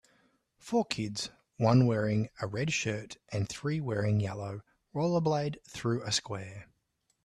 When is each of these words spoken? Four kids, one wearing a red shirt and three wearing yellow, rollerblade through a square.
Four 0.57 0.85
kids, 0.85 1.29
one 1.57 1.85
wearing 1.85 2.29
a 2.41 2.47
red 2.47 2.73
shirt 2.73 3.17
and 3.31 3.47
three 3.47 3.79
wearing 3.79 4.19
yellow, 4.19 4.63
rollerblade 4.95 5.63
through 5.67 6.01
a 6.01 6.11
square. 6.11 6.69